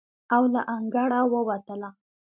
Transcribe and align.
او 0.35 0.43
له 0.53 0.61
انګړه 0.75 1.19
ووتله. 1.31 1.89